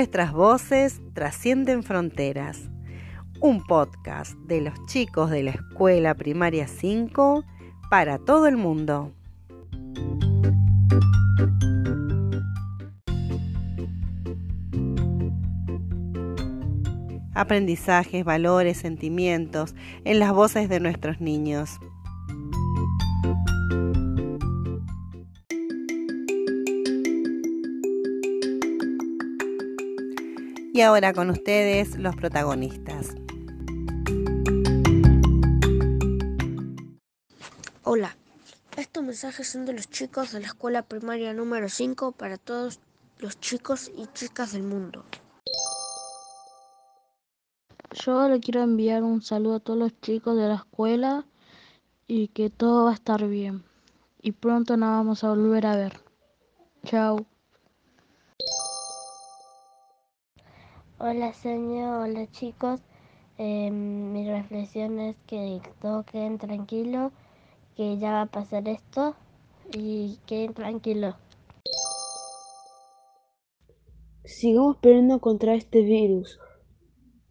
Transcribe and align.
Nuestras 0.00 0.32
voces 0.32 1.02
trascienden 1.12 1.82
fronteras. 1.82 2.70
Un 3.38 3.62
podcast 3.62 4.32
de 4.46 4.62
los 4.62 4.86
chicos 4.86 5.28
de 5.28 5.42
la 5.42 5.50
Escuela 5.50 6.14
Primaria 6.14 6.66
5 6.68 7.44
para 7.90 8.16
todo 8.16 8.46
el 8.46 8.56
mundo. 8.56 9.12
Aprendizajes, 17.34 18.24
valores, 18.24 18.78
sentimientos 18.78 19.74
en 20.06 20.18
las 20.18 20.32
voces 20.32 20.70
de 20.70 20.80
nuestros 20.80 21.20
niños. 21.20 21.78
Y 30.72 30.82
ahora 30.82 31.12
con 31.12 31.30
ustedes 31.30 31.96
los 31.96 32.14
protagonistas. 32.14 33.08
Hola, 37.82 38.16
estos 38.76 39.02
mensajes 39.02 39.48
son 39.48 39.66
de 39.66 39.72
los 39.72 39.90
chicos 39.90 40.30
de 40.30 40.40
la 40.40 40.46
escuela 40.46 40.82
primaria 40.82 41.34
número 41.34 41.68
5 41.68 42.12
para 42.12 42.38
todos 42.38 42.78
los 43.18 43.40
chicos 43.40 43.90
y 43.96 44.06
chicas 44.14 44.52
del 44.52 44.62
mundo. 44.62 45.04
Yo 47.92 48.28
le 48.28 48.38
quiero 48.38 48.62
enviar 48.62 49.02
un 49.02 49.22
saludo 49.22 49.56
a 49.56 49.60
todos 49.60 49.78
los 49.78 50.00
chicos 50.00 50.36
de 50.36 50.46
la 50.46 50.54
escuela 50.54 51.26
y 52.06 52.28
que 52.28 52.48
todo 52.48 52.84
va 52.84 52.92
a 52.92 52.94
estar 52.94 53.26
bien. 53.26 53.64
Y 54.22 54.32
pronto 54.32 54.76
nos 54.76 54.90
vamos 54.90 55.24
a 55.24 55.30
volver 55.30 55.66
a 55.66 55.74
ver. 55.74 56.00
Chao. 56.84 57.26
Hola 61.02 61.32
señor, 61.32 62.02
hola 62.02 62.30
chicos. 62.30 62.78
Eh, 63.38 63.70
mi 63.70 64.28
reflexión 64.28 64.98
es 64.98 65.16
que 65.26 65.62
todos 65.80 66.04
queden 66.04 66.36
tranquilos, 66.36 67.10
que 67.74 67.96
ya 67.96 68.12
va 68.12 68.20
a 68.20 68.26
pasar 68.26 68.68
esto 68.68 69.14
y 69.72 70.18
queden 70.26 70.52
tranquilos. 70.52 71.14
Sigamos 74.26 74.76
peleando 74.76 75.20
contra 75.20 75.54
este 75.54 75.80
virus. 75.80 76.38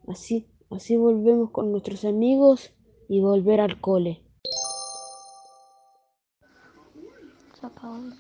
Así, 0.08 0.48
así 0.72 0.98
volvemos 0.98 1.52
con 1.52 1.72
nuestros 1.72 2.06
amigos 2.06 2.74
y 3.08 3.22
volver 3.22 3.62
al 3.62 3.80
cole. 3.80 4.24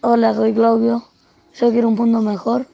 Hola, 0.01 0.35
soy 0.35 0.53
Claudio. 0.53 1.05
Yo 1.55 1.71
quiero 1.71 1.87
un 1.87 1.95
mundo 1.95 2.21
mejor 2.21 2.67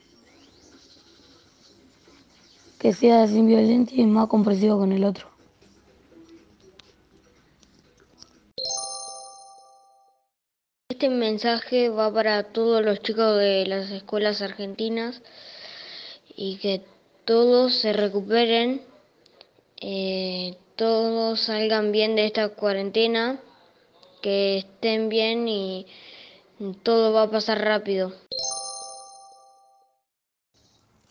que 2.86 2.94
sea 2.94 3.26
sin 3.26 3.48
violencia 3.48 4.00
y 4.00 4.06
más 4.06 4.28
comprensivo 4.28 4.78
con 4.78 4.92
el 4.92 5.06
otro. 5.06 5.28
Este 10.88 11.10
mensaje 11.10 11.90
va 11.90 12.14
para 12.14 12.44
todos 12.44 12.86
los 12.86 13.00
chicos 13.00 13.40
de 13.40 13.66
las 13.66 13.90
escuelas 13.90 14.44
argentinas 14.44 15.24
y 16.36 16.58
que 16.58 16.84
todos 17.26 17.74
se 17.74 17.92
recuperen, 17.92 18.84
eh, 19.82 20.56
todos 20.76 21.40
salgan 21.40 21.92
bien 21.92 22.16
de 22.16 22.28
esta 22.28 22.50
cuarentena, 22.50 23.40
que 24.22 24.60
estén 24.60 25.10
bien 25.10 25.48
y 25.48 25.88
todo 26.84 27.14
va 27.14 27.24
a 27.24 27.32
pasar 27.32 27.64
rápido. 27.64 28.14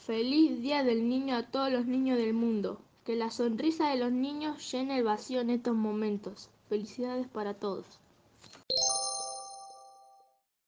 Feliz 0.07 0.61
Día 0.61 0.85
del 0.85 1.09
Niño 1.09 1.35
a 1.35 1.45
todos 1.45 1.73
los 1.73 1.87
niños 1.87 2.19
del 2.19 2.35
mundo. 2.35 2.79
Que 3.07 3.17
la 3.17 3.31
sonrisa 3.31 3.89
de 3.89 3.97
los 3.97 4.13
niños 4.13 4.71
llene 4.71 4.99
el 4.99 5.05
vacío 5.05 5.41
en 5.41 5.49
estos 5.49 5.75
momentos. 5.75 6.51
Felicidades 6.69 7.27
para 7.27 7.55
todos. 7.55 7.87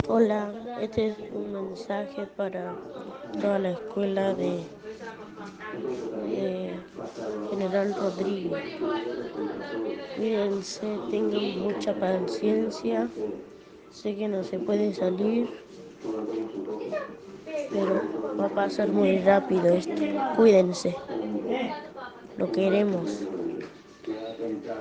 Hola, 0.09 0.79
este 0.81 1.09
es 1.09 1.19
un 1.35 1.53
mensaje 1.53 2.25
para 2.25 2.77
toda 3.39 3.59
la 3.59 3.73
escuela 3.73 4.33
de, 4.33 4.63
General 7.51 7.95
Rodríguez. 7.95 8.81
Cuídense, 10.17 10.99
tengan 11.11 11.59
mucha 11.59 11.93
paciencia. 11.93 13.07
Sé 13.91 14.17
que 14.17 14.29
no 14.29 14.43
se 14.43 14.59
puede 14.59 14.95
salir, 14.95 15.51
pero 17.71 18.03
va 18.39 18.47
a 18.47 18.49
pasar 18.49 18.89
muy 18.89 19.19
rápido 19.19 19.69
esto. 19.69 19.93
Cuídense. 20.37 20.95
Lo 22.37 22.53
queremos. 22.53 23.23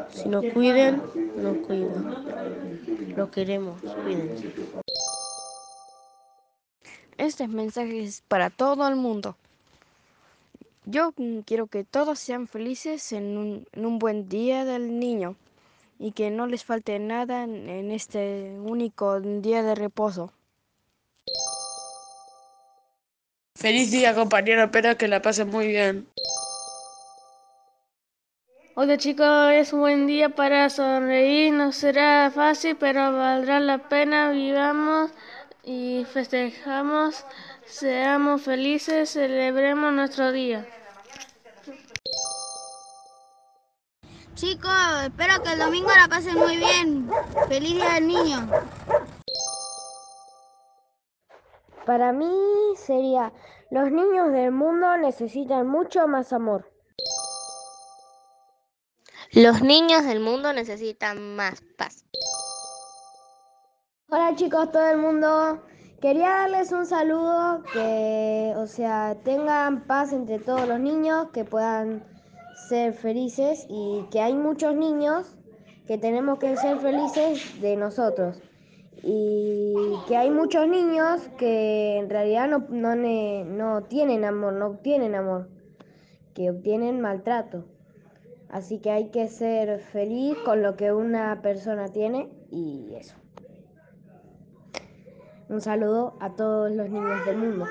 Si 0.10 0.30
no 0.30 0.42
cuiden, 0.54 1.02
no 1.38 1.54
cuidan. 1.62 3.16
Lo 3.16 3.32
queremos. 3.32 3.82
Cuídense. 3.82 4.52
Este 7.18 7.48
mensaje 7.48 8.04
es 8.04 8.22
para 8.28 8.50
todo 8.50 8.88
el 8.88 8.96
mundo. 8.96 9.38
Yo 10.86 11.14
quiero 11.46 11.68
que 11.68 11.84
todos 11.84 12.20
sean 12.20 12.48
felices 12.48 13.12
en 13.12 13.38
un, 13.38 13.68
en 13.72 13.86
un, 13.86 13.98
buen 13.98 14.30
día 14.30 14.66
del 14.66 15.00
niño 15.00 15.36
y 15.98 16.12
que 16.12 16.30
no 16.30 16.46
les 16.46 16.64
falte 16.64 17.00
nada 17.00 17.46
en 17.46 17.90
este 17.90 18.60
único 18.60 19.20
día 19.20 19.64
de 19.64 19.74
reposo. 19.74 20.32
Feliz 23.66 23.90
día 23.90 24.14
compañero, 24.14 24.66
espero 24.66 24.96
que 24.96 25.08
la 25.08 25.24
pasen 25.24 25.50
muy 25.50 25.66
bien. 25.66 26.08
Hola 28.76 28.96
chicos, 28.96 29.54
es 29.54 29.74
un 29.74 29.80
buen 29.80 30.06
día 30.06 30.30
para 30.30 30.70
sonreír, 30.70 31.52
no 31.52 31.72
será 31.72 32.30
fácil, 32.30 32.78
pero 32.80 33.12
valdrá 33.12 33.60
la 33.60 33.80
pena, 33.90 34.30
vivamos 34.30 35.10
y 35.64 36.06
festejamos, 36.14 37.26
seamos 37.66 38.44
felices, 38.44 39.10
celebremos 39.10 39.92
nuestro 39.94 40.32
día. 40.32 40.64
Chicos, 44.36 44.72
espero 45.06 45.42
que 45.42 45.54
el 45.54 45.58
domingo 45.58 45.90
la 45.90 46.08
pasen 46.08 46.36
muy 46.36 46.58
bien. 46.58 47.10
Feliz 47.48 47.74
Día 47.74 47.94
del 47.96 48.08
Niño. 48.10 48.48
Para 51.86 52.12
mí 52.12 52.34
sería, 52.76 53.32
los 53.70 53.92
niños 53.92 54.32
del 54.32 54.52
mundo 54.52 54.98
necesitan 54.98 55.68
mucho 55.68 56.08
más 56.08 56.34
amor. 56.34 56.72
Los 59.32 59.62
niños 59.62 60.04
del 60.06 60.20
mundo 60.20 60.52
necesitan 60.54 61.36
más 61.36 61.62
paz. 61.78 62.06
Hola 64.10 64.34
chicos, 64.36 64.72
todo 64.72 64.88
el 64.88 64.98
mundo. 64.98 65.62
Quería 66.02 66.30
darles 66.30 66.72
un 66.72 66.86
saludo, 66.86 67.64
que, 67.72 68.54
o 68.58 68.66
sea, 68.66 69.18
tengan 69.24 69.86
paz 69.86 70.12
entre 70.12 70.40
todos 70.40 70.68
los 70.68 70.80
niños, 70.80 71.30
que 71.34 71.46
puedan 71.46 72.04
ser 72.68 72.94
felices 72.94 73.66
y 73.70 74.08
que 74.10 74.22
hay 74.22 74.34
muchos 74.34 74.76
niños 74.76 75.36
que 75.88 75.98
tenemos 75.98 76.40
que 76.40 76.58
ser 76.58 76.80
felices 76.80 77.62
de 77.62 77.76
nosotros. 77.76 78.42
Y 79.08 79.76
que 80.08 80.18
hay 80.18 80.32
muchos 80.32 80.68
niños 80.68 81.22
que 81.38 81.98
en 81.98 82.10
realidad 82.10 82.50
no, 82.50 82.66
no, 82.70 82.96
no 82.96 83.84
tienen 83.84 84.26
amor, 84.26 84.54
no 84.54 84.66
obtienen 84.66 85.14
amor, 85.14 85.48
que 86.34 86.50
obtienen 86.50 87.02
maltrato. 87.02 87.66
Así 88.50 88.80
que 88.80 88.90
hay 88.90 89.12
que 89.12 89.28
ser 89.28 89.80
feliz 89.80 90.36
con 90.44 90.64
lo 90.64 90.76
que 90.76 90.92
una 90.92 91.40
persona 91.44 91.90
tiene 91.90 92.30
y 92.50 92.96
eso. 92.96 93.16
Un 95.50 95.62
saludo 95.62 96.18
a 96.20 96.34
todos 96.34 96.72
los 96.72 96.90
niños 96.90 97.26
del 97.28 97.38
mundo. 97.38 97.68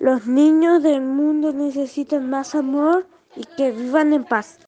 Los 0.00 0.26
niños 0.26 0.82
del 0.82 1.00
mundo 1.00 1.54
necesitan 1.54 2.28
más 2.28 2.54
amor 2.54 3.06
y 3.36 3.44
que 3.56 3.70
vivan 3.70 4.12
en 4.12 4.24
paz. 4.24 4.58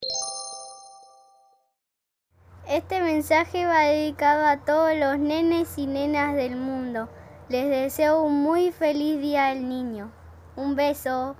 Este 2.75 3.01
mensaje 3.01 3.67
va 3.67 3.83
dedicado 3.83 4.45
a 4.47 4.65
todos 4.65 4.97
los 4.97 5.17
nenes 5.17 5.79
y 5.79 5.87
nenas 5.87 6.35
del 6.35 6.57
mundo. 6.57 7.09
Les 7.49 7.71
deseo 7.71 8.25
un 8.25 8.43
muy 8.43 8.73
feliz 8.73 9.21
día 9.21 9.45
del 9.51 9.69
niño. 9.69 10.11
Un 10.57 10.75
beso. 10.75 11.37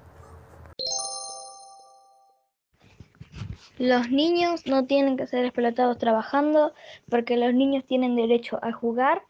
Los 3.79 4.11
niños 4.11 4.65
no 4.67 4.87
tienen 4.87 5.17
que 5.17 5.27
ser 5.27 5.45
explotados 5.45 5.99
trabajando 5.99 6.73
porque 7.11 7.37
los 7.37 7.53
niños 7.53 7.85
tienen 7.85 8.15
derecho 8.15 8.61
a 8.63 8.71
jugar 8.71 9.21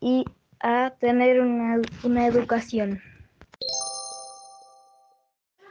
y 0.00 0.24
a 0.60 0.94
tener 0.98 1.42
una, 1.42 1.82
una 2.04 2.26
educación. 2.26 3.02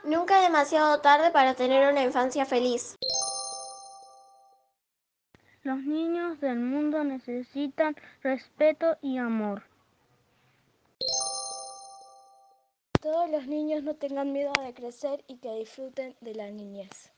Nunca 0.04 0.36
es 0.36 0.44
demasiado 0.44 1.00
tarde 1.00 1.32
para 1.32 1.54
tener 1.54 1.90
una 1.90 2.04
infancia 2.04 2.46
feliz. 2.46 2.96
Los 5.62 5.78
niños 5.78 6.40
del 6.40 6.58
mundo 6.58 7.04
necesitan 7.04 7.94
respeto 8.22 8.96
y 9.02 9.18
amor. 9.18 9.62
todos 13.00 13.30
los 13.30 13.46
niños 13.46 13.82
no 13.82 13.94
tengan 13.94 14.32
miedo 14.32 14.52
de 14.62 14.74
crecer 14.74 15.24
y 15.26 15.38
que 15.38 15.52
disfruten 15.54 16.16
de 16.20 16.34
la 16.34 16.50
niñez. 16.50 17.12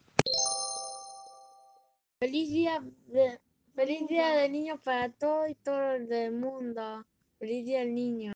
Feliz 2.21 2.51
día 2.51 2.83
de, 3.09 3.41
feliz 3.75 4.07
día 4.07 4.29
del 4.29 4.53
niño 4.53 4.81
para 4.83 5.11
todo 5.11 5.49
y 5.49 5.55
todo 5.57 5.93
el 5.93 6.33
mundo. 6.33 7.05
Feliz 7.39 7.67
día 7.67 7.81
del 7.81 7.95
niño. 7.95 8.33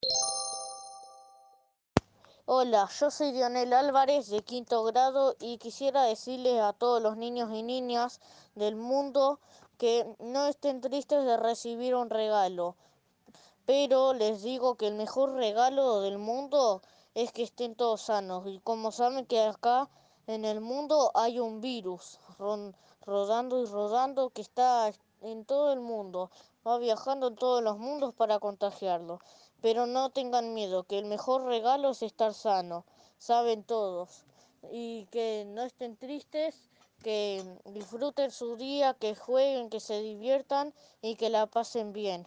Hola, 2.46 2.88
yo 3.00 3.10
soy 3.10 3.32
Dionel 3.32 3.72
Álvarez 3.72 4.28
de 4.28 4.42
quinto 4.42 4.82
grado 4.84 5.36
y 5.40 5.58
quisiera 5.58 6.02
decirles 6.02 6.60
a 6.60 6.72
todos 6.72 7.02
los 7.02 7.16
niños 7.16 7.50
y 7.52 7.62
niñas 7.62 8.20
del 8.54 8.76
mundo 8.76 9.40
que 9.78 10.06
no 10.18 10.46
estén 10.46 10.80
tristes 10.80 11.24
de 11.24 11.36
recibir 11.36 11.94
un 11.94 12.10
regalo. 12.10 12.76
Pero 13.66 14.12
les 14.12 14.42
digo 14.42 14.76
que 14.76 14.86
el 14.88 14.94
mejor 14.94 15.32
regalo 15.32 16.00
del 16.00 16.18
mundo 16.18 16.82
es 17.14 17.32
que 17.32 17.42
estén 17.42 17.74
todos 17.74 18.02
sanos. 18.02 18.46
Y 18.46 18.60
como 18.60 18.92
saben 18.92 19.26
que 19.26 19.40
acá 19.40 19.88
en 20.26 20.44
el 20.44 20.60
mundo 20.60 21.10
hay 21.14 21.40
un 21.40 21.60
virus 21.60 22.18
rodando 23.06 23.62
y 23.62 23.66
rodando 23.66 24.30
que 24.30 24.42
está 24.42 24.92
en 25.22 25.44
todo 25.44 25.72
el 25.72 25.80
mundo, 25.80 26.30
va 26.66 26.78
viajando 26.78 27.28
en 27.28 27.36
todos 27.36 27.62
los 27.62 27.78
mundos 27.78 28.14
para 28.14 28.38
contagiarlo. 28.38 29.20
Pero 29.62 29.86
no 29.86 30.10
tengan 30.10 30.54
miedo, 30.54 30.84
que 30.84 30.98
el 30.98 31.06
mejor 31.06 31.44
regalo 31.44 31.90
es 31.90 32.02
estar 32.02 32.34
sano, 32.34 32.84
saben 33.18 33.64
todos. 33.64 34.24
Y 34.70 35.06
que 35.06 35.44
no 35.46 35.62
estén 35.62 35.96
tristes, 35.96 36.70
que 37.06 37.40
disfruten 37.66 38.32
su 38.32 38.56
día, 38.56 38.94
que 38.94 39.14
jueguen, 39.14 39.70
que 39.70 39.78
se 39.78 40.02
diviertan 40.02 40.74
y 41.00 41.14
que 41.14 41.30
la 41.30 41.46
pasen 41.46 41.92
bien. 41.92 42.26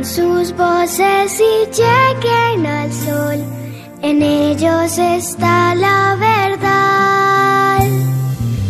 Sus 0.00 0.56
voces 0.56 1.38
y 1.38 1.66
lleguen 1.66 2.66
al 2.66 2.90
sol, 2.90 3.44
en 4.00 4.22
ellos 4.22 4.98
está 4.98 5.74
la 5.74 6.16
verdad, 6.18 7.78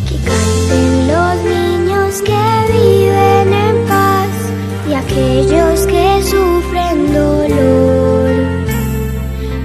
que 0.09 0.17
canten 0.29 1.09
los 1.13 1.37
niños 1.45 2.23
que 2.23 2.73
viven 2.73 3.55
en 3.55 3.87
paz 3.87 4.29
y 4.91 4.95
aquellos 4.95 5.87
que 5.87 6.23
sufren 6.25 7.15
dolor, 7.15 8.31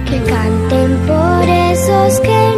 que 0.08 0.22
canten 0.30 0.96
por 1.08 1.42
esos 1.48 2.20
que 2.20 2.57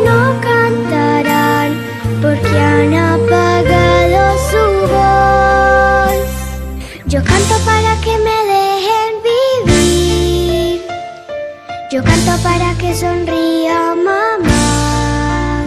Yo 11.90 12.00
canto 12.04 12.36
para 12.44 12.72
que 12.78 12.94
sonría 12.94 13.96
mamá. 13.96 15.66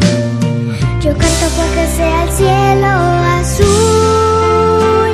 Yo 1.02 1.12
canto 1.18 1.48
porque 1.58 1.86
sea 1.98 2.24
el 2.24 2.32
cielo 2.32 2.88
azul. 3.40 5.12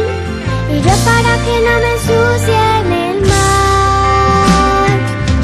Y 0.71 0.75
yo 0.85 0.93
para 1.09 1.33
que 1.45 1.55
no 1.65 1.73
me 1.81 1.91
ensucien 1.97 2.85
el 2.93 3.21
mar. 3.21 4.91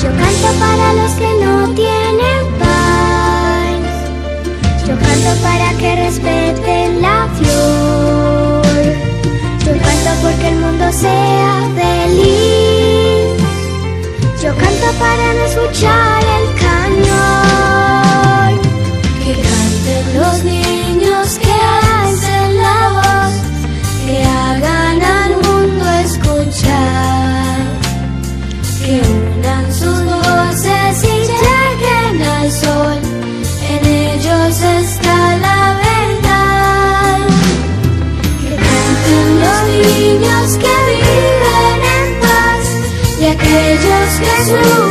Yo 0.04 0.10
canto 0.22 0.50
para 0.60 0.94
los 0.94 1.12
que 1.14 1.32
no 1.44 1.54
tienen 1.74 2.44
paz. 2.60 3.90
Yo 4.88 4.94
canto 5.00 5.32
para 5.42 5.74
que 5.80 5.96
respeten 5.96 7.02
la 7.02 7.28
flor. 7.40 8.84
Yo 9.66 9.72
canto 9.82 10.12
porque 10.22 10.48
el 10.48 10.58
mundo 10.58 10.92
sea 10.92 11.68
feliz. 11.74 12.75
Yo 14.46 14.54
canto 14.58 14.88
para 15.00 15.34
no 15.34 15.44
escuchar 15.46 16.24
el 16.38 16.46
cañón. 16.62 18.52
Que 19.24 19.34
canten 19.42 20.06
los 20.20 20.44
niños 20.44 21.40
que 21.40 21.52
alcen 21.52 22.50
la 22.62 22.80
voz, 22.94 23.34
que 24.06 24.24
hagan 24.24 24.75
aquellos 44.18 44.85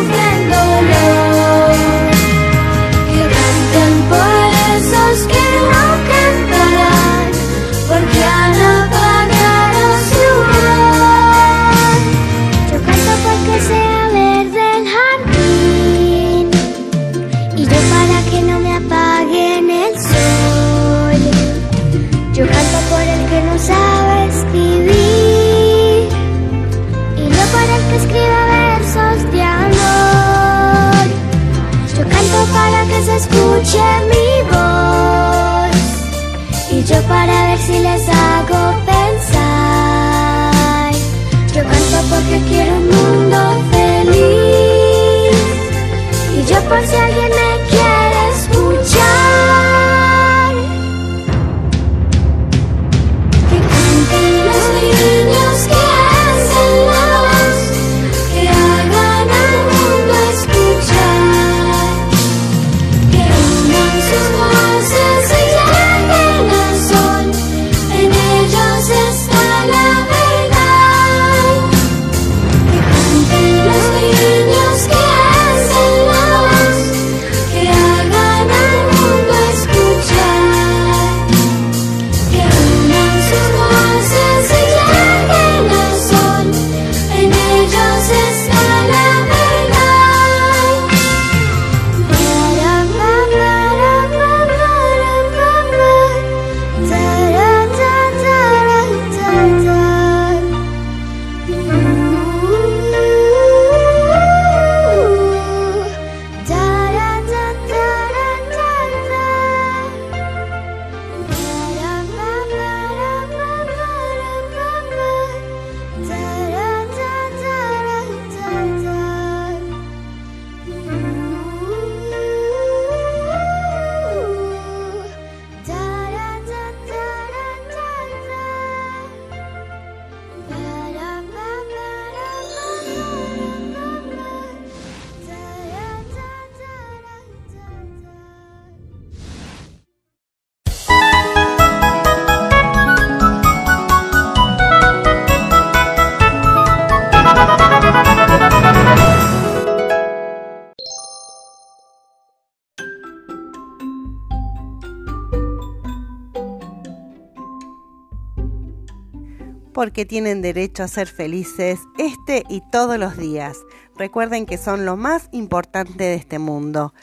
porque 159.74 160.06
tienen 160.06 160.40
derecho 160.40 160.82
a 160.82 160.88
ser 160.88 161.08
felices 161.08 161.80
este 161.98 162.44
y 162.48 162.62
todos 162.70 162.98
los 162.98 163.18
días. 163.18 163.58
Recuerden 163.96 164.46
que 164.46 164.56
son 164.56 164.86
lo 164.86 164.96
más 164.96 165.28
importante 165.32 166.04
de 166.04 166.14
este 166.14 166.38
mundo. 166.38 166.94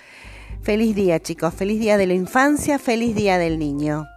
Feliz 0.63 0.95
día 0.95 1.19
chicos, 1.19 1.53
feliz 1.53 1.79
día 1.79 1.97
de 1.97 2.07
la 2.07 2.13
infancia, 2.15 2.79
feliz 2.79 3.15
día 3.15 3.37
del 3.37 3.59
niño. 3.59 4.07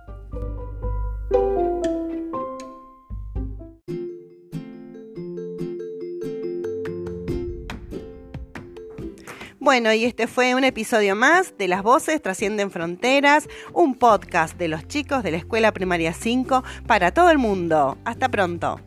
Bueno, 9.64 9.94
y 9.94 10.04
este 10.04 10.26
fue 10.26 10.54
un 10.54 10.62
episodio 10.62 11.16
más 11.16 11.56
de 11.56 11.68
Las 11.68 11.82
Voces 11.82 12.20
Trascienden 12.20 12.70
Fronteras, 12.70 13.48
un 13.72 13.94
podcast 13.94 14.58
de 14.58 14.68
los 14.68 14.86
chicos 14.88 15.22
de 15.22 15.30
la 15.30 15.38
Escuela 15.38 15.72
Primaria 15.72 16.12
5 16.12 16.62
para 16.86 17.14
todo 17.14 17.30
el 17.30 17.38
mundo. 17.38 17.96
Hasta 18.04 18.28
pronto. 18.28 18.78